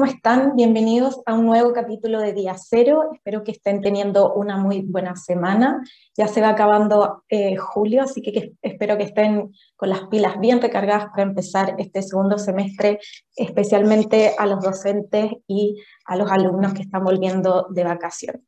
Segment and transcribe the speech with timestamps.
[0.00, 0.54] Hola a todos, ¿cómo están?
[0.54, 3.08] Bienvenidos a un nuevo capítulo de Día Cero.
[3.14, 5.82] Espero que estén teniendo una muy buena semana.
[6.14, 10.60] Ya se va acabando eh, julio, así que, espero que estén con las pilas bien
[10.60, 12.98] recargadas para empezar este segundo semestre,
[13.34, 18.42] especialmente a los docentes y a los alumnos que están volviendo de vacaciones.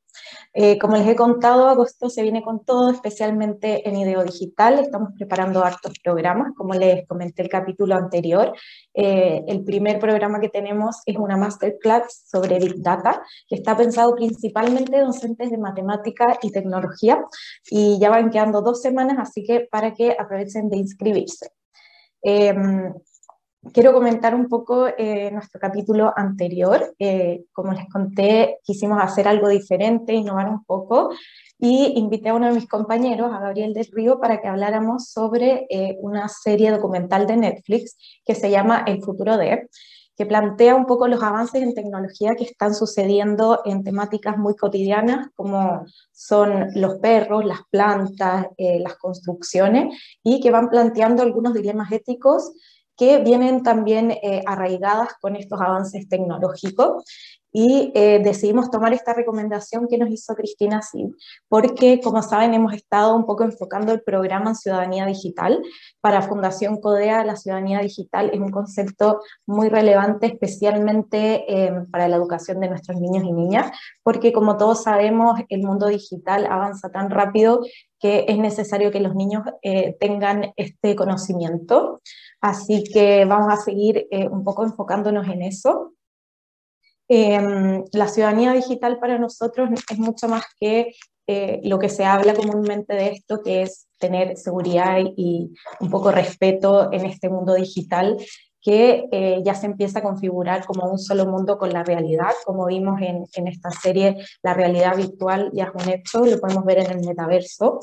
[0.54, 4.78] Eh, como les he contado, agosto se viene con todo, especialmente en IDEO Digital.
[4.78, 8.52] Estamos preparando hartos programas, como les comenté el capítulo anterior.
[8.94, 14.14] Eh, el primer programa que tenemos es una masterclass sobre Big Data, que está pensado
[14.14, 17.24] principalmente en docentes de matemática y tecnología,
[17.70, 21.50] y ya van quedando dos semanas, así que para que aprovechen de inscribirse.
[22.22, 22.92] Em,
[23.72, 26.94] quiero comentar un poco eh, nuestro capítulo anterior.
[26.98, 31.10] Eh, como les conté, quisimos hacer algo diferente, innovar un poco
[31.58, 35.66] y invité a uno de mis compañeros, a Gabriel del Río, para que habláramos sobre
[35.70, 39.68] eh, una serie documental de Netflix que se llama El futuro de
[40.16, 45.28] que plantea un poco los avances en tecnología que están sucediendo en temáticas muy cotidianas,
[45.34, 52.52] como son los perros, las plantas, las construcciones, y que van planteando algunos dilemas éticos
[52.96, 57.04] que vienen también eh, arraigadas con estos avances tecnológicos.
[57.52, 61.08] Y eh, decidimos tomar esta recomendación que nos hizo Cristina Sid,
[61.48, 65.62] porque como saben hemos estado un poco enfocando el programa en ciudadanía digital.
[66.00, 72.16] Para Fundación CODEA la ciudadanía digital es un concepto muy relevante, especialmente eh, para la
[72.16, 73.70] educación de nuestros niños y niñas,
[74.02, 77.60] porque como todos sabemos el mundo digital avanza tan rápido
[78.00, 79.44] que es necesario que los niños
[80.00, 82.00] tengan este conocimiento.
[82.42, 85.92] Así que vamos a seguir eh, un poco enfocándonos en eso.
[87.14, 90.94] Em, la ciudadanía digital para nosotros es mucho más que
[91.26, 96.10] eh, lo que se habla comúnmente de esto, que es tener seguridad y un poco
[96.10, 98.16] respeto en este mundo digital
[98.62, 102.64] que eh, ya se empieza a configurar como un solo mundo con la realidad, como
[102.64, 106.78] vimos en, en, esta serie, la realidad virtual ya es un hecho, lo podemos ver
[106.78, 107.80] en el metaverso,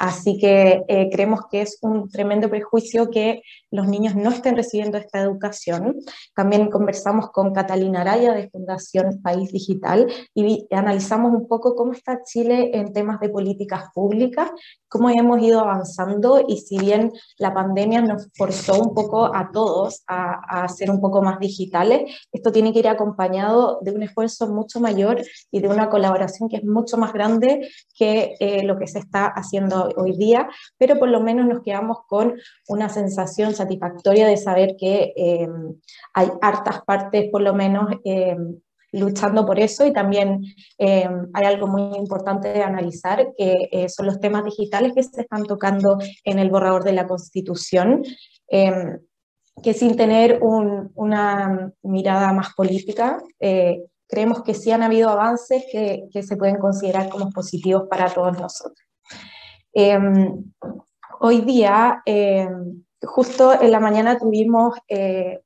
[0.00, 4.98] así que eh, creemos que es un tremendo prejuicio que los niños no estén recibiendo
[4.98, 5.96] esta educación.
[6.34, 12.22] También conversamos con Catalina Araya de Fundación País Digital y analizamos un poco cómo está
[12.22, 14.50] Chile en temas de políticas públicas,
[14.88, 20.02] cómo hemos ido avanzando y si bien la pandemia nos forzó un poco a todos
[20.06, 24.48] a a, ser un poco más digitales, esto tiene que ir acompañado de un esfuerzo
[24.48, 28.86] mucho mayor y de una colaboración que es mucho más grande que eh, lo que
[28.86, 30.48] se está haciendo hoy día,
[30.78, 32.34] pero por lo menos nos quedamos con
[32.68, 35.48] una sensación satisfactoria de saber que eh,
[36.14, 38.36] hay hartas partes, por lo menos, eh,
[38.94, 40.44] luchando por eso y también
[40.78, 45.96] hay algo muy importante de analizar que son los temas digitales que se están tocando
[46.24, 48.02] en el borrador de la Constitución
[49.60, 56.08] que sin tener una mirada más política, eh, creemos que sí han habido avances que,
[56.22, 58.86] se pueden considerar como positivos para todos nosotros.
[59.72, 60.44] Em,
[61.20, 65.40] hoy día, em, justo en la mañana tuvimos eh,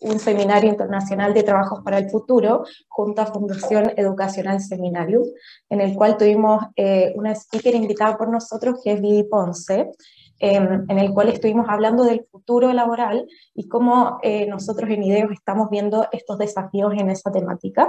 [0.00, 5.24] un seminario internacional de trabajos para el futuro junto a Fundación Educacional Seminarium,
[5.70, 9.90] en el cual tuvimos eh, una speaker invitada por nosotros que es Vivi Ponce,
[10.38, 15.32] Em, en el cual estuvimos hablando del futuro laboral y cómo eh, nosotros en IDEOS
[15.32, 17.88] estamos viendo estos desafíos en esa temática.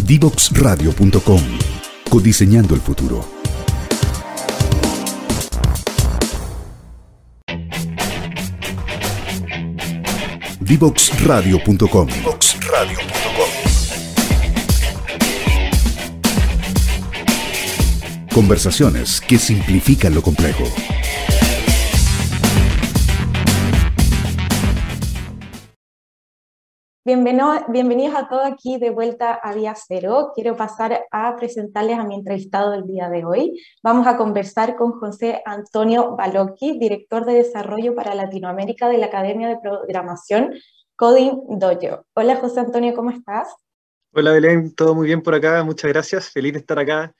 [0.08, 1.42] Divoxradio.com.
[2.08, 3.28] Codiseñando el futuro.
[10.60, 12.08] Divoxradio.com.
[18.32, 20.64] Conversaciones que simplifican lo complejo.
[27.08, 30.32] Bienvenidos a todos aquí de vuelta a Día Cero.
[30.34, 33.62] Quiero pasar a presentarles a mi entrevistado del día de hoy.
[33.82, 39.48] Vamos a conversar con José Antonio Balocchi, director de desarrollo para Latinoamérica de la Academia
[39.48, 40.52] de Programación
[40.96, 42.04] Coding Dojo.
[42.12, 43.56] Hola José Antonio, ¿cómo estás?
[44.12, 46.28] Hola Belén, todo muy bien por acá, muchas gracias.
[46.28, 47.14] Feliz de estar acá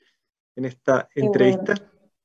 [0.55, 1.75] en esta entrevista.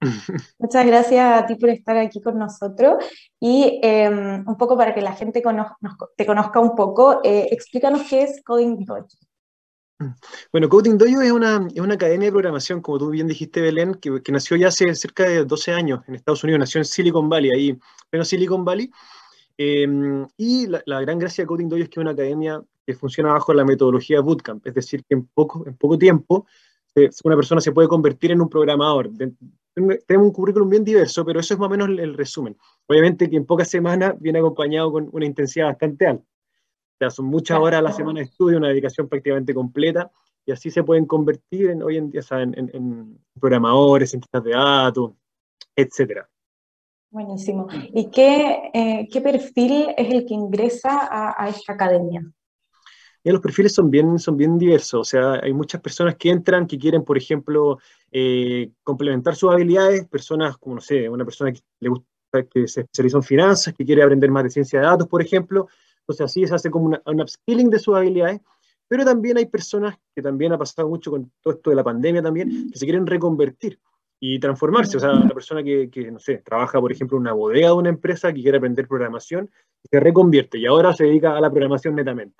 [0.59, 3.03] Muchas gracias a ti por estar aquí con nosotros
[3.39, 8.23] y em, un poco para que la gente te conozca un poco, eh, explícanos qué
[8.23, 9.07] es Coding Dojo.
[10.51, 13.93] Bueno, Coding Dojo es una, es una, academia de programación, como tú bien dijiste, Belén,
[13.95, 17.29] que, que, nació ya hace cerca de 12 años en Estados Unidos, nació en Silicon
[17.29, 17.79] Valley, ahí,
[18.11, 18.91] en Silicon Valley.
[19.57, 23.31] Em, y la, gran gracia de Coding Dojo es que es una academia que funciona
[23.31, 26.45] bajo la metodología Bootcamp, es decir, que en poco, en poco tiempo
[27.23, 29.09] una persona se puede convertir en un programador.
[29.73, 32.55] Tenemos un currículum bien diverso, pero eso es más o menos el resumen.
[32.87, 36.23] Obviamente que en pocas semanas viene acompañado con una intensidad bastante alta.
[36.23, 40.11] O sea, son muchas horas a la semana de estudio, una dedicación prácticamente completa,
[40.45, 45.11] y así se pueden convertir en, hoy en día en, en, programadores, cientistas de datos,
[45.75, 46.25] etc.
[47.09, 47.67] Buenísimo.
[47.93, 52.23] ¿Y qué, eh, qué, perfil es el que ingresa a, a esta academia?
[53.23, 56.67] Y los perfiles son bien, son bien diversos, o sea, hay muchas personas que entran
[56.67, 57.79] que quieren, por ejemplo,
[58.11, 62.05] eh, complementar sus habilidades, personas como, no sé, una persona que le gusta,
[62.51, 65.67] que se especializa en finanzas, que quiere aprender más de ciencia de datos, por ejemplo,
[65.99, 68.41] entonces así se hace como un upskilling de sus habilidades,
[68.89, 72.21] pero también hay personas que también ha pasado mucho con todo esto de la pandemia
[72.21, 73.79] también, que se quieren reconvertir
[74.19, 77.33] y transformarse, o sea, una persona que, que, no sé, trabaja, por ejemplo, en una
[77.33, 79.49] bodega de una empresa que quiere aprender programación,
[79.89, 82.35] se reconvierte y ahora se dedica a la programación netamente.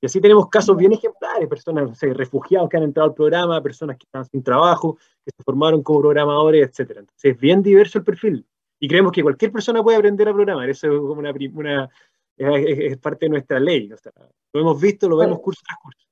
[0.00, 4.04] Y así tenemos casos bien ejemplares, personas, refugiados que han entrado al programa, personas que
[4.04, 6.90] están sin trabajo, que se formaron como programadores, etc.
[6.98, 8.46] Entonces es bien diverso el perfil.
[8.78, 10.70] Y creemos que cualquier persona puede aprender a programar.
[10.70, 11.88] Eso es como una, una
[12.36, 13.92] es, parte de nuestra ley.
[13.92, 14.12] O sea,
[14.52, 16.06] lo hemos visto, lo vemos curso tras curso.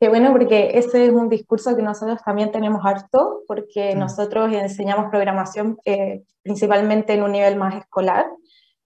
[0.00, 5.10] Qué bueno, porque ese es un discurso que nosotros también tenemos harto, porque nosotros enseñamos
[5.10, 8.26] programación eh, principalmente en un nivel más escolar,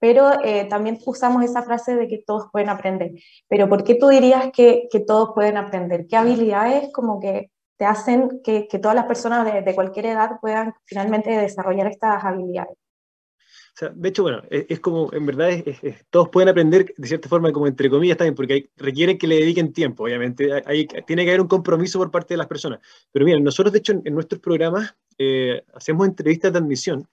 [0.03, 3.13] pero eh, también usamos esa frase de que todos pueden aprender.
[3.47, 6.09] Pero ¿por qué tú dirías que, que todos pueden aprender?
[6.09, 10.41] ¿Qué habilidades como que te hacen que, que todas las personas de, de, cualquier edad
[10.41, 12.75] puedan finalmente desarrollar estas habilidades?
[12.75, 17.29] O sea, de hecho, bueno, es, como, en verdad, es, todos pueden aprender de cierta
[17.29, 20.65] forma, como entre comillas también, porque hay, requieren que le dediquen tiempo, obviamente.
[20.67, 22.81] Hay, tiene que haber un compromiso por parte de las personas.
[23.13, 27.06] Pero miren, nosotros, de hecho, en, en nuestros programas eh, hacemos entrevistas de admisión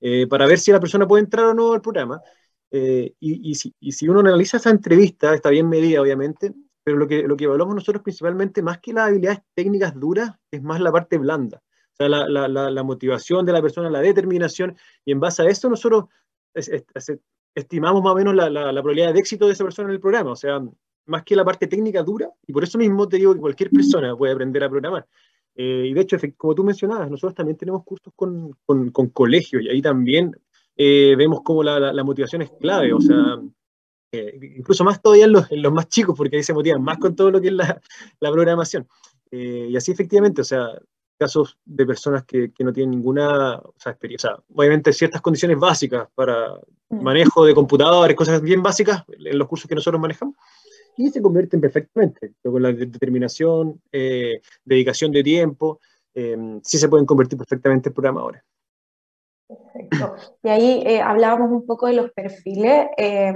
[0.00, 2.20] eh, para ver si la persona puede entrar o no al programa.
[2.70, 6.52] Eh, y, si, uno analiza esa entrevista, está bien medida, obviamente,
[6.84, 10.80] pero lo que, lo evaluamos nosotros principalmente, más que las habilidades técnicas duras, es más
[10.80, 11.62] la parte blanda.
[11.92, 15.46] O sea, la, la, la, motivación de la persona, la determinación, y en base a
[15.46, 16.04] eso nosotros
[17.54, 20.32] estimamos más o menos la, probabilidad de éxito de esa persona en el programa.
[20.32, 20.60] O sea,
[21.06, 24.16] más que la parte técnica dura, y por eso mismo te digo que cualquier persona
[24.16, 25.06] puede aprender a programar.
[25.60, 29.68] Eh, y de hecho, como tú mencionabas, nosotros también tenemos cursos con, con, colegios y
[29.68, 30.40] ahí también
[30.76, 33.40] eh, vemos cómo la, la, motivación es clave, o sea,
[34.12, 36.98] eh, incluso más todavía en los, en los, más chicos, porque ahí se motivan más
[36.98, 37.80] con todo lo que es la,
[38.20, 38.86] la programación.
[39.32, 40.78] y así efectivamente, o sea,
[41.18, 45.20] casos de personas que, que no tienen ninguna o sea, experiencia, o sea, obviamente ciertas
[45.20, 46.54] condiciones básicas para
[46.88, 47.02] mm.
[47.02, 50.36] manejo de computadores, cosas bien básicas en los cursos que nosotros manejamos,
[50.98, 55.80] y se convierten perfectamente, con la determinación, eh, dedicación de tiempo,
[56.12, 58.42] eh, sí se pueden convertir perfectamente en programadores.
[59.46, 60.16] Perfecto.
[60.42, 62.88] Y ahí eh, hablábamos un poco de los perfiles.
[62.96, 63.32] Eh,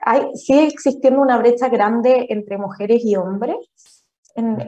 [0.00, 3.56] ¿hay, ¿Sigue existiendo una brecha grande entre mujeres y hombres?
[4.34, 4.58] En,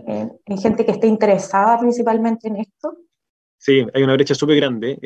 [0.45, 2.99] en, gente que esté interesada principalmente en esto?
[3.57, 4.99] Sí, hay una brecha súper grande.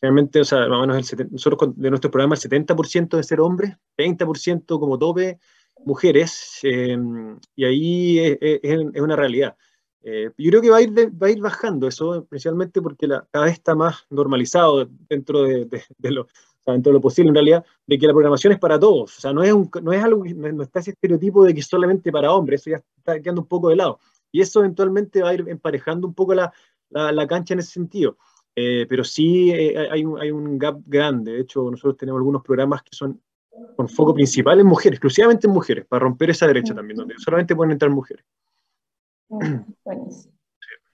[0.00, 3.40] realmente, o sea, más o menos el nosotros de nuestro programa el 70% de ser
[3.40, 5.38] hombres, 30% como tope
[5.84, 9.56] mujeres, em, y ahí es, una realidad.
[10.02, 13.26] Eh, yo creo que va a, ir va a ir bajando eso, especialmente porque la,
[13.30, 15.66] cada vez está más normalizado dentro de,
[15.98, 16.28] de, lo,
[16.66, 19.18] dentro de lo posible, en realidad, de que la programación es para todos.
[19.18, 21.66] O sea, no es, un, no es algo, no está ese estereotipo de que es
[21.66, 23.98] solamente para hombres, eso ya está quedando un poco de lado.
[24.30, 26.52] Y eso eventualmente va a ir emparejando un poco la,
[26.90, 28.16] la, la cancha en ese sentido.
[28.60, 31.32] Eh, pero sí eh, hay, un, hay un gap grande.
[31.32, 33.20] De hecho, nosotros tenemos algunos programas que son
[33.76, 37.54] con foco principal en mujeres, exclusivamente en mujeres, para romper esa derecha también, donde solamente
[37.54, 38.24] pueden entrar mujeres.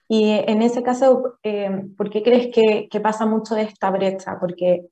[0.07, 4.37] Y en ese caso, eh, ¿por qué crees que, que, pasa mucho de esta brecha?
[4.39, 4.85] Porque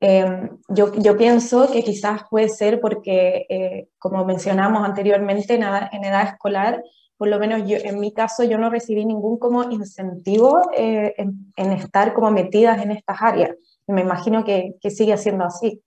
[0.00, 5.88] eh, yo, yo, pienso que quizás puede ser porque, eh, como mencionamos anteriormente, en edad,
[5.92, 6.82] en edad, escolar,
[7.16, 11.72] por lo menos yo, en mi caso, yo no recibí ningún como incentivo en, en,
[11.72, 13.50] estar como metidas en estas áreas.
[13.86, 15.80] Y me imagino que, que sigue siendo así.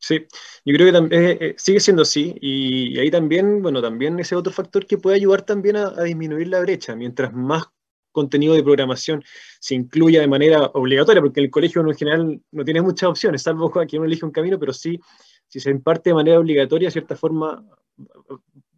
[0.00, 0.26] Sí,
[0.64, 4.52] yo creo que eh, eh, sigue siendo así y, ahí también, bueno, también ese otro
[4.52, 7.64] factor que puede ayudar también a, disminuir la brecha, mientras más
[8.12, 9.24] contenido de programación
[9.60, 13.42] se incluya de manera obligatoria, porque en el colegio en general no tiene muchas opciones,
[13.42, 15.00] salvo que uno elige un camino, pero sí,
[15.48, 17.64] si se imparte de manera obligatoria, de cierta forma,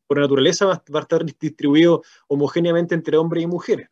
[0.07, 3.89] por naturaleza va, a estar distribuido homogéneamente entre hombres y mujeres.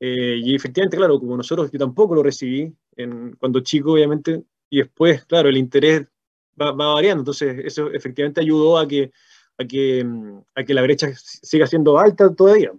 [0.00, 4.78] Eh, y efectivamente, claro, como nosotros, yo tampoco lo recibí en, cuando chico, obviamente, y
[4.78, 6.06] después, claro, el interés
[6.60, 7.22] va, variando.
[7.22, 9.10] Entonces, eso efectivamente ayudó a que,
[9.58, 10.06] a que,
[10.54, 12.72] a que la brecha siga siendo alta todavía.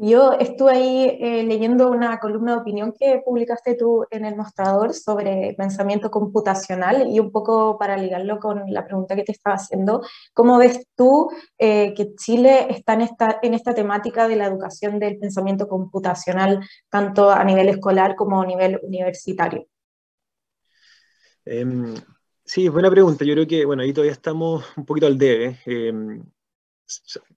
[0.00, 4.94] Yo estuve ahí eh, leyendo una columna de opinión que publicaste tú en el mostrador
[4.94, 10.02] sobre pensamiento computacional y un poco para ligarlo con la pregunta que te estaba haciendo,
[10.32, 15.00] ¿cómo ves tú eh, que Chile está en esta, en esta temática de la educación
[15.00, 19.66] del pensamiento computacional, tanto a nivel escolar como a nivel universitario?
[21.50, 21.94] Eh,
[22.44, 23.24] sí, buena pregunta.
[23.24, 25.58] Yo creo que, bueno, ahí todavía estamos un poquito al debe.
[25.64, 26.22] Em,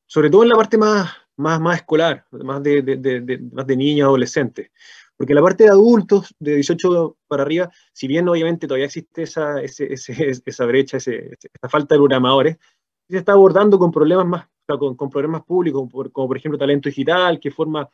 [0.05, 3.77] sobre todo en la parte más, más, más escolar, más de, de, de, más de
[3.77, 4.71] niños, adolescentes.
[5.15, 9.61] Porque la parte de adultos, de 18 para arriba, si bien obviamente todavía existe esa,
[9.61, 12.57] ese, esa brecha, ese, esa falta de programadores,
[13.07, 17.39] se está abordando con problemas más, con, con problemas públicos, como por, ejemplo talento digital,
[17.39, 17.87] que forma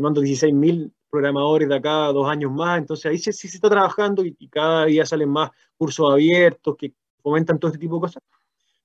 [0.00, 4.34] formando 16.000 programadores de acá dos años más, entonces ahí sí, se está trabajando y,
[4.48, 8.22] cada día salen más cursos abiertos que fomentan todo este tipo de cosas,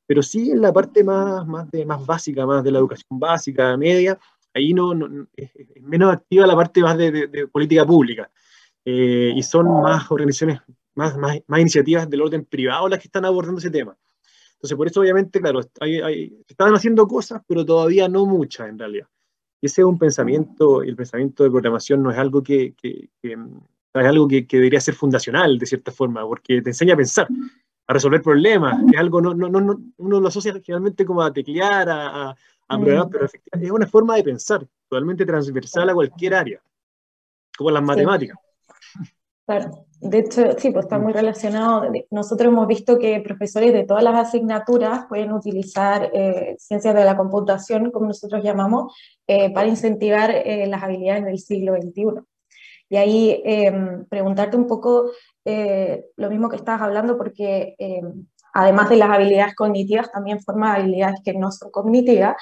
[0.06, 3.78] pero sí en la parte más, más, de, más básica, más de la educación básica,
[3.78, 4.20] media,
[4.54, 4.92] ahí no,
[5.38, 8.30] es, menos activa la parte más de, política pública,
[8.84, 10.60] eh, y son más organizaciones,
[10.96, 13.96] más, más, más, iniciativas del orden privado las que están abordando ese tema.
[14.56, 18.80] Entonces, por eso obviamente, claro, hay, hay, están haciendo cosas, pero todavía no muchas en
[18.80, 19.08] realidad
[19.66, 23.38] ese es un pensamiento, el pensamiento de programación no es algo que, que, es
[23.94, 27.28] algo que, debería ser fundacional, de cierta forma, porque te enseña a pensar,
[27.88, 31.90] a resolver problemas, es algo, no, no, no, uno lo asocia generalmente como a teclear,
[31.90, 36.62] a, a, programar, pero es una forma de pensar, totalmente transversal a cualquier área,
[37.58, 38.38] como las matemáticas.
[39.46, 41.90] Claro, de hecho, sí, pues está muy relacionado.
[42.12, 47.16] Nosotros hemos visto que profesores de todas las asignaturas pueden utilizar eh, ciencias de la
[47.16, 48.94] computación, como nosotros llamamos,
[49.28, 52.22] eh, para incentivar eh, las habilidades del siglo XXI.
[52.90, 55.12] Y ahí em, preguntarte un poco
[56.18, 61.20] lo mismo que estabas hablando, porque em, además de las habilidades cognitivas, también forma habilidades
[61.24, 62.36] que no son cognitivas.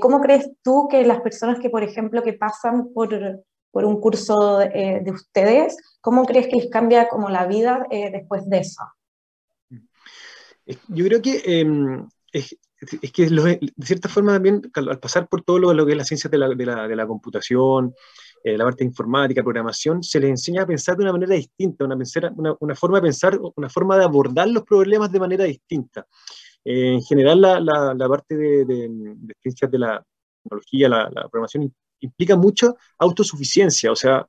[0.00, 4.60] ¿Cómo crees tú que las personas que, por ejemplo, que pasan por por un curso
[4.60, 8.82] eh, de ustedes, ¿cómo crees que les cambia como la vida eh, después de eso?
[10.88, 12.56] Yo creo que em, es,
[13.12, 16.38] que de cierta forma también al pasar por todo lo, que es la ciencia de
[16.38, 17.94] la, de la, de la computación,
[18.44, 21.96] eh, la parte informática, programación, se les enseña a pensar de una manera distinta, una,
[22.36, 26.06] una, una forma de pensar, una forma de abordar los problemas de manera distinta.
[26.64, 30.04] en general, la, la parte de, de, ciencias de la
[30.42, 34.26] tecnología, la, programación implica mucha autosuficiencia, o sea,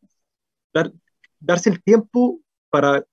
[1.40, 3.04] darse el tiempo para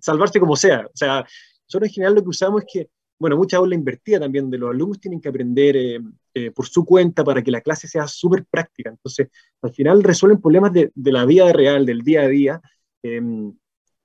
[0.00, 0.86] salvarse como sea.
[0.86, 1.26] O sea,
[1.66, 4.70] nosotros en general lo que usamos es que, bueno, mucha aula invertida también, donde los
[4.70, 6.00] alumnos tienen que aprender eh,
[6.34, 8.90] eh, por su cuenta para que la clase sea súper práctica.
[8.90, 9.28] Entonces,
[9.62, 12.60] al final resuelven problemas de, de, la vida real, del día a día,
[13.02, 13.52] em,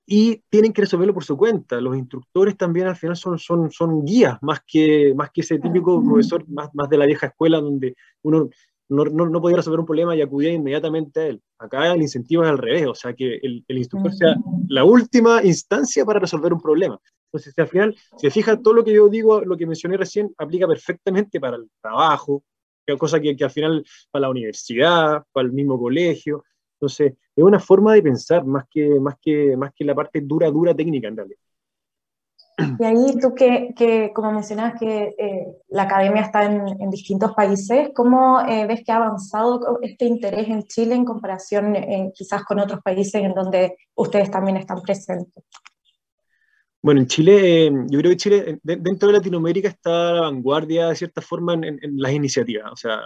[0.06, 1.80] y tienen que resolverlo por su cuenta.
[1.80, 6.02] Los instructores también al final son, son, son guías, más que, más que ese típico
[6.02, 8.48] profesor más, más de la vieja escuela, donde uno
[8.88, 11.42] no, no, no, podía resolver un problema y acudía inmediatamente a él.
[11.58, 14.36] Acá el incentivo es al revés, o sea, que el, el instructor sea
[14.68, 17.00] la última instancia para resolver un problema.
[17.26, 20.32] Entonces, al final, si se fija, todo lo que yo digo, lo que mencioné recién,
[20.38, 22.44] aplica perfectamente para el trabajo,
[22.94, 26.44] cosa que, que al final para la universidad, para el mismo colegio.
[26.76, 30.50] Entonces, es una forma de pensar más que, más que, más que la parte dura,
[30.50, 31.40] dura técnica en realidad.
[32.58, 37.34] Y ahí tú que, que como mencionabas que eh, la academia está en, en distintos
[37.34, 42.44] países, ¿cómo eh, ves que ha avanzado este interés en Chile en comparación eh, quizás
[42.44, 45.44] con otros países en donde ustedes también están presentes?
[46.80, 50.96] Bueno, en Chile, yo creo que Chile dentro de Latinoamérica está a la vanguardia de
[50.96, 52.72] cierta forma en, en, las iniciativas.
[52.72, 53.00] O sea,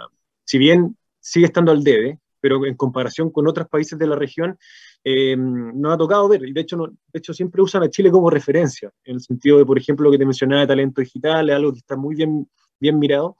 [0.45, 4.57] si bien sigue estando al debe, pero en comparación con otros países de la región,
[5.03, 8.11] eh, nos ha tocado ver, y de hecho, no, de hecho siempre usan a Chile
[8.11, 11.49] como referencia, en el sentido de, por ejemplo, lo que te mencionaba de talento digital,
[11.49, 13.37] es algo que está muy bien, bien mirado,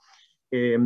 [0.50, 0.78] eh,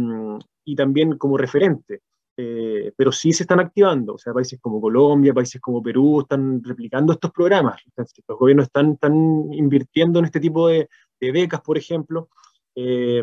[0.64, 2.02] y también como referente.
[2.38, 6.62] Eh, pero sí se están activando, o sea, países como Colombia, países como Perú están
[6.62, 9.14] replicando estos programas, los gobiernos están, están
[9.54, 10.86] invirtiendo en este tipo de,
[11.18, 12.28] de becas, por ejemplo,
[12.74, 13.22] eh,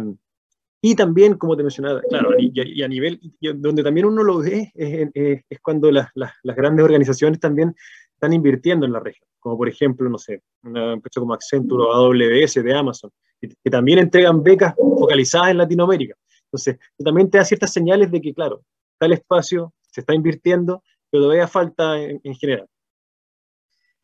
[0.85, 3.17] y también, como te mencionaba, claro, y, a nivel,
[3.55, 7.73] donde también uno lo ve es, es, cuando las, las, las, grandes organizaciones también
[8.13, 9.25] están invirtiendo en la región.
[9.39, 13.99] como por ejemplo, no sé, una empresa como Accenture o AWS de Amazon, que, también
[13.99, 16.15] entregan becas focalizadas en Latinoamérica.
[16.47, 18.61] Entonces, también te da ciertas señales de que, claro,
[18.99, 22.67] el espacio, se está invirtiendo, pero todavía falta en, general.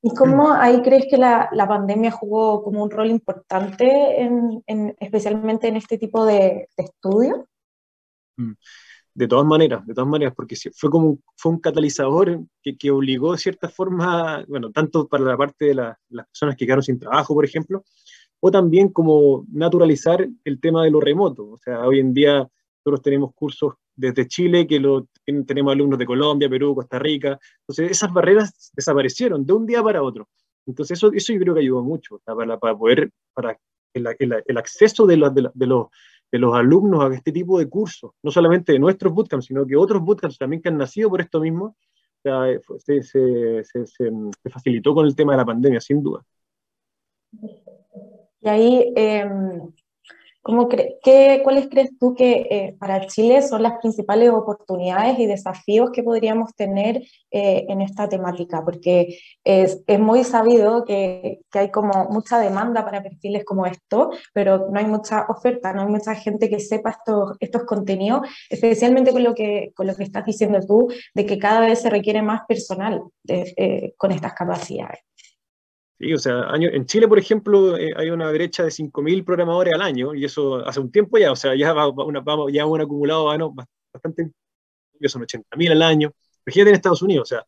[0.01, 4.96] ¿Y cómo ahí crees que la, la, pandemia jugó como un rol importante, en, en,
[5.00, 7.39] especialmente en este tipo de, de estudios?
[8.38, 8.53] Mm.
[9.13, 13.34] De todas maneras, de todas maneras, porque fue como fue un catalizador que, que obligó
[13.34, 17.34] de cierta forma, bueno, tanto para la parte de las personas que quedaron sin trabajo,
[17.34, 17.84] por ejemplo,
[18.39, 21.50] o también como naturalizar el tema de lo remoto.
[21.50, 25.08] O sea, hoy en día nosotros tenemos cursos desde Chile, que lo,
[25.46, 27.38] tenemos alumnos de Colombia, Perú, Costa Rica.
[27.62, 30.29] Entonces, esas barreras desaparecieron de un día para otro.
[30.65, 33.60] Entonces, eso, eso yo creo que ayudó mucho para, para poder, para
[33.94, 34.08] el,
[34.46, 35.88] el, acceso de, los, de, los,
[36.32, 39.76] de los alumnos a este tipo de cursos, no solamente de nuestros bootcamps, sino que
[39.76, 41.76] otros bootcamps también que han nacido por esto mismo,
[42.23, 46.23] se, se, se, se facilitó con el tema de la pandemia, sin duda.
[48.41, 49.71] Y ahí, em,
[50.41, 55.91] ¿cómo qué, ¿cuáles crees tú que eh, para Chile son las principales oportunidades y desafíos
[55.91, 58.63] que podríamos tener eh, en esta temática?
[58.63, 64.69] Porque es, muy sabido que, que, hay como mucha demanda para perfiles como esto, pero
[64.71, 69.23] no hay mucha oferta, no hay mucha gente que sepa estos, estos contenidos, especialmente con
[69.23, 72.41] lo, que, con lo que estás diciendo tú, de que cada vez se requiere más
[72.47, 74.99] personal eh, con estas capacidades.
[75.99, 79.73] Sí, o sea, año, en Chile, por ejemplo, eh, hay una brecha de 5.000 programadores
[79.73, 82.65] al año, y eso hace un tiempo ya, o sea, ya, va, una, vamos, ya
[82.65, 83.53] un acumulado bueno,
[83.91, 84.31] bastante,
[85.03, 86.12] son 80.000 al año.
[86.45, 87.45] Imagínate en Estados Unidos, o sea,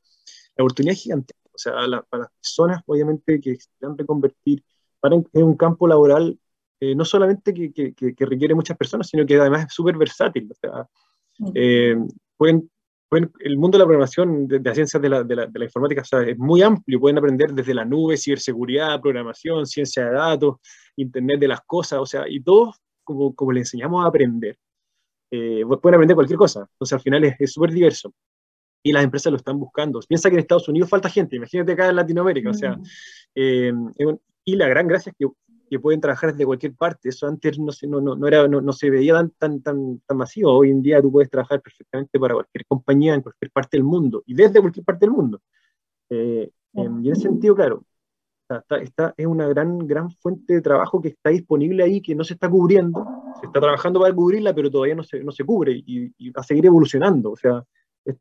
[0.58, 1.34] la oportunidad es gigante.
[1.54, 1.74] O sea,
[2.10, 4.64] para las personas, obviamente, que quieran reconvertir,
[5.00, 6.38] para en, un campo laboral,
[6.82, 10.50] eh, no solamente que, que, que, requiere muchas personas, sino que además es súper versátil.
[10.52, 10.90] O sea,
[11.56, 11.96] eh,
[12.36, 12.70] pueden
[13.12, 16.02] el mundo de la programación, de, las ciencias de la, de, la, de la, informática,
[16.26, 17.00] es muy amplio.
[17.00, 20.56] Pueden aprender desde la nube, ciberseguridad, programación, ciencia de datos,
[20.96, 24.58] Internet de las cosas, o sea, y todos, como, como le enseñamos a aprender,
[25.32, 26.68] eh, pueden aprender cualquier cosa.
[26.72, 28.14] Entonces, al final es súper diverso.
[28.84, 30.00] Y las empresas lo están buscando.
[30.08, 32.84] Piensa que en Estados Unidos falta gente, imagínate acá en Latinoamérica, o sea, mm.
[33.36, 33.74] eh,
[34.44, 35.28] y la gran gracia es que
[35.72, 37.08] que pueden trabajar desde cualquier parte.
[37.08, 40.52] Eso antes no se, no, no, era, no, se veía tan, tan, tan, tan masivo.
[40.52, 44.22] Hoy en día tú puedes trabajar perfectamente para cualquier compañía en cualquier parte del mundo
[44.26, 45.40] y desde cualquier parte del mundo.
[46.10, 47.86] Eh, y en ese sentido, claro,
[48.82, 52.34] esta, es una gran, gran fuente de trabajo que está disponible ahí, que no se
[52.34, 53.08] está cubriendo.
[53.40, 56.44] Se está trabajando para cubrirla, pero todavía no se, no se cubre y, va a
[56.44, 57.32] seguir evolucionando.
[57.32, 57.64] O sea,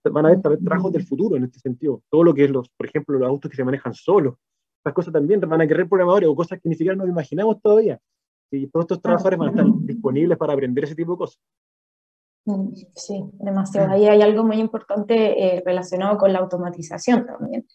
[0.05, 2.01] van a haber trabajos del futuro en este sentido.
[2.09, 4.37] Todo lo que es, los, por ejemplo, los autos que se manejan solos,
[4.81, 8.01] estas cosas también van a querer programadores o cosas que ni siquiera nos imaginamos todavía.
[8.51, 11.41] Y todos estos trabajadores van a estar disponibles para aprender ese tipo de cosas.
[12.47, 13.91] Mm, sí, demasiado.
[13.91, 17.67] Ahí hay algo muy importante eh, relacionado con la automatización también.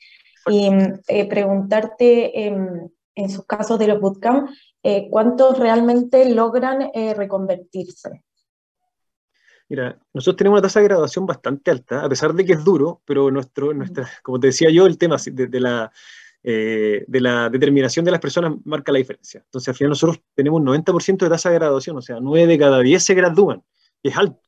[0.50, 0.70] Y
[1.08, 4.50] eh, preguntarte, em, en sus casos de los bootcamp,
[4.84, 8.24] eh, ¿cuántos realmente logran reconvertirse?
[9.70, 13.02] Mira, nosotros tenemos una tasa de graduación bastante alta, a pesar de que es duro,
[13.06, 15.92] pero nuestro, nuestra, como te decía yo, el tema de la,
[16.48, 19.42] eh, de la determinación de las personas marca la diferencia.
[19.44, 22.60] Entonces, al final nosotros tenemos un 90% de tasa de graduación, o sea, 9 de
[22.60, 23.64] cada 10 se gradúan,
[24.04, 24.40] que es alto.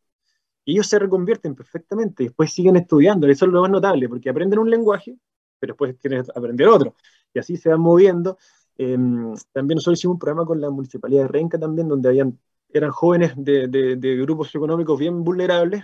[0.64, 4.60] Y ellos se reconvierten perfectamente, después siguen estudiando, eso es lo más notable, porque aprenden
[4.60, 5.18] un lenguaje,
[5.58, 6.94] pero después quieren aprender otro,
[7.34, 8.38] y así se van moviendo.
[8.78, 12.92] Em, también nosotros hicimos un programa con la Municipalidad de Renca también, donde habían, eran
[12.92, 15.84] jóvenes de, de, grupos económicos bien vulnerables,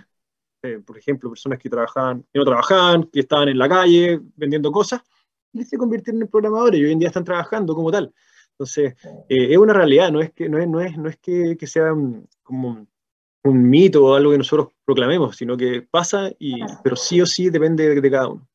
[0.62, 4.70] eh, por ejemplo, personas que trabajaban, que no trabajaban, que estaban en la calle vendiendo
[4.70, 5.02] cosas,
[5.62, 8.12] se convirtieron en programadores y hoy en día están trabajando como tal.
[8.50, 8.94] Entonces,
[9.28, 11.66] eh, es una realidad, no es que, no es, no es, no es que, que
[11.66, 11.92] sea
[12.42, 12.86] como
[13.44, 17.50] un mito o algo que nosotros proclamemos, sino que pasa, y, pero sí o sí
[17.50, 18.48] depende de, cada uno.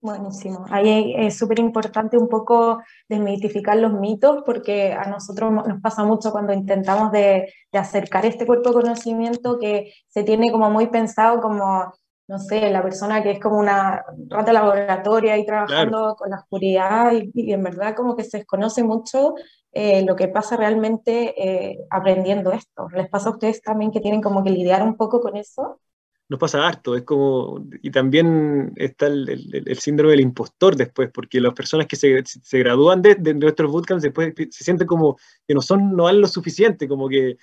[0.00, 0.66] Buenísimo.
[0.70, 6.30] Ahí es súper importante un poco desmitificar los mitos porque a nosotros nos pasa mucho
[6.30, 11.40] cuando intentamos de, de, acercar este cuerpo de conocimiento que se tiene como muy pensado
[11.40, 11.92] como
[12.28, 17.12] no sé, la persona que es como una rata laboratoria ahí trabajando con la oscuridad
[17.12, 19.34] y, en verdad como que se desconoce mucho
[19.72, 22.88] eh, lo que pasa realmente eh, aprendiendo esto.
[22.94, 25.80] ¿Les pasa a ustedes también que tienen como que lidiar un poco con eso?
[26.28, 31.40] Nos pasa harto, es como, y también está el, el, síndrome del impostor después, porque
[31.40, 35.54] las personas que se, se gradúan de, de, nuestros bootcamps después se sienten como que
[35.54, 37.36] no son, no dan lo suficiente, como que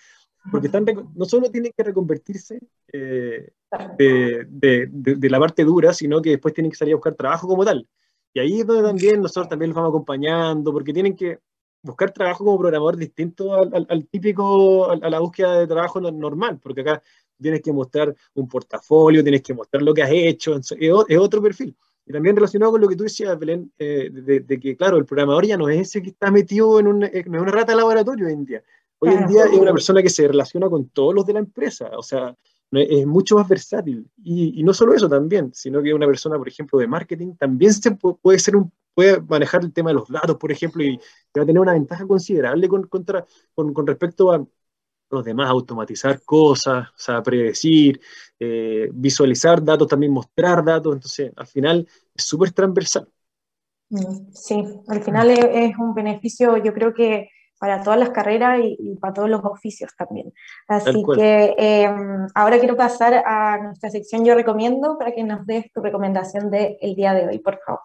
[0.51, 2.59] porque están, no solo tienen que reconvertirse
[2.91, 3.51] eh,
[3.97, 7.47] de, de, de, la parte dura, sino que después tienen que salir a buscar trabajo
[7.47, 7.87] como tal.
[8.33, 11.39] Y ahí es donde también nosotros también los vamos acompañando, porque tienen que
[11.83, 16.81] buscar trabajo como programador distinto al, al, típico, a, la búsqueda de trabajo normal, porque
[16.81, 17.03] acá
[17.39, 21.75] tienes que mostrar un portafolio, tienes que mostrar lo que has hecho, es, otro perfil.
[22.05, 25.45] Y también relacionado con lo que tú decías, Belén, eh, de, que, claro, el programador
[25.45, 28.63] ya no es ese que está metido en, una rata de laboratorio hoy en día.
[29.03, 31.89] Hoy en día es una persona que se relaciona con todos los de la empresa,
[31.97, 32.33] o sea,
[32.71, 34.09] es mucho más versátil.
[34.23, 37.91] Y, no solo eso también, sino que una persona, por ejemplo, de marketing también se
[37.91, 40.97] puede, ser un, puede manejar el tema de los datos, por ejemplo, y
[41.37, 44.45] va a tener una ventaja considerable con, contra, con, con respecto a
[45.09, 47.99] los demás, automatizar cosas, o sea, predecir,
[48.39, 53.07] eh, visualizar datos, también mostrar datos, entonces al final es súper transversal.
[53.89, 57.29] Mm, sí, al final es, un beneficio, yo creo que
[57.63, 60.33] para todas las carreras y, para todos los oficios también.
[60.67, 65.71] Así que em, ahora quiero pasar a nuestra sección Yo Recomiendo para que nos des
[65.71, 67.79] tu recomendación del día de hoy, por favor.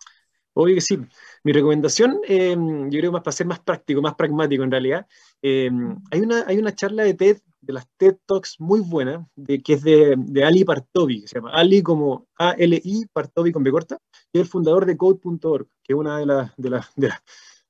[0.54, 0.98] Obvio que sí.
[1.44, 5.06] Mi recomendación, em, yo creo más para ser más práctico, más pragmático en realidad,
[5.40, 9.62] em, hay, una, hay una charla de TED, de las TED Talks muy buena, de,
[9.62, 13.70] que es de, de Ali Partovi, que se llama Ali como A-L-I, Partovi con B
[13.70, 13.96] corta,
[14.32, 17.10] y es el fundador de Code.org, que es una de las, de, las, de,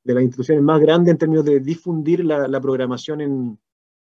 [0.09, 3.59] de, las instituciones más grandes en términos de difundir la, la programación en,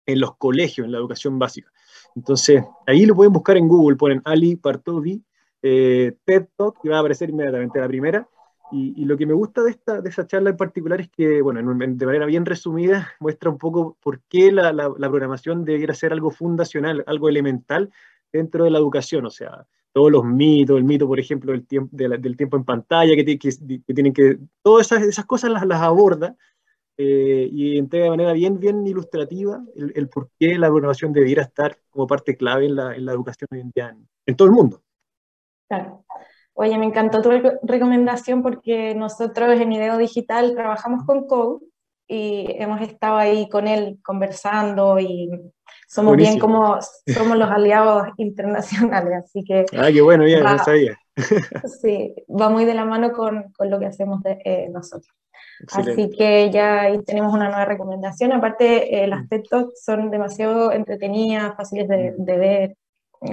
[0.06, 1.72] en los colegios, en la educación básica.
[2.16, 5.24] Entonces, ahí lo pueden buscar en Google, ponen Ali Partovi,
[5.62, 8.28] eh, TED Talk, y va a aparecer inmediatamente la primera.
[8.74, 11.60] Y, lo que me gusta de esta, de esa charla en particular es que, bueno,
[11.60, 16.32] de manera bien resumida, muestra un poco por qué la, la, programación debiera ser algo
[16.32, 17.92] fundacional, algo elemental
[18.32, 19.26] dentro de la educación.
[19.26, 23.16] O sea, todos los mitos, el mito, por ejemplo, del tiempo, del tiempo en pantalla,
[23.16, 26.36] que, que, tienen que, todas esas, esas cosas las, las aborda
[26.98, 31.44] eh, y entrega de manera bien, bien ilustrativa el, el, por qué la programación debiera
[31.44, 34.48] estar como parte clave en la, en la educación hoy en día en, en todo
[34.48, 34.82] el mundo.
[35.68, 36.06] Claro.
[36.54, 37.30] Oye, me encantó tu
[37.64, 41.66] recomendación porque nosotros en Ideo Digital trabajamos con Code
[42.08, 45.30] y hemos estado ahí con él conversando y
[45.92, 49.66] somos bien como somos los aliados internacionales, así que...
[49.78, 50.98] Ah, qué bueno, bien, no sabía.
[51.82, 55.14] sí, va muy de la mano con, con lo que hacemos de, eh, nosotros.
[55.74, 58.32] Así que ya ahí tenemos una nueva recomendación.
[58.32, 62.78] Aparte, eh, las TED Talks son demasiado entretenidas, fáciles de, de ver.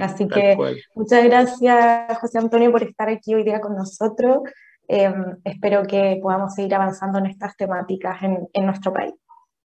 [0.01, 0.55] Así que
[0.93, 4.41] muchas gracias, José Antonio, por estar aquí hoy día con nosotros.
[4.87, 9.13] Em, espero que podamos seguir avanzando en estas temáticas en, en nuestro país.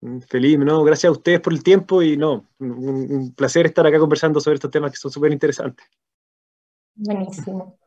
[0.01, 3.85] Mm, feliz, no, gracias a ustedes por el tiempo y no, un, un placer estar
[3.85, 5.85] acá conversando sobre estos temas que son súper interesantes.
[6.95, 7.77] Buenísimo.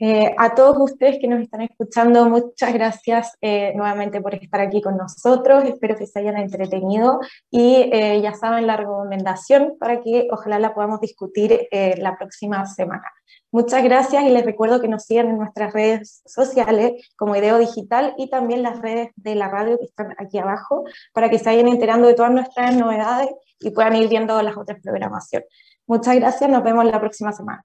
[0.00, 4.82] Eh, a todos ustedes que nos están escuchando, muchas gracias eh, nuevamente por estar aquí
[4.82, 5.64] con nosotros.
[5.64, 10.74] Espero que se hayan entretenido y eh, ya saben la recomendación para que ojalá la
[10.74, 13.04] podamos discutir la próxima semana.
[13.52, 18.14] Muchas gracias y les recuerdo que nos sigan en nuestras redes sociales como Ideo Digital
[18.18, 21.68] y también las redes de la radio que están aquí abajo para que se vayan
[21.68, 23.30] enterando de todas nuestras novedades
[23.60, 25.48] y puedan ir viendo las otras programaciones.
[25.86, 27.64] Muchas gracias, nos vemos la próxima semana.